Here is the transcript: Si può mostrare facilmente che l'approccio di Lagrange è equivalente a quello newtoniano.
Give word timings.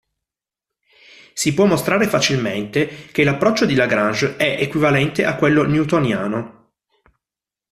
Si 1.33 1.53
può 1.53 1.65
mostrare 1.67 2.07
facilmente 2.07 2.87
che 3.11 3.23
l'approccio 3.23 3.65
di 3.67 3.75
Lagrange 3.75 4.35
è 4.35 4.57
equivalente 4.59 5.25
a 5.25 5.35
quello 5.35 5.63
newtoniano. 5.63 6.71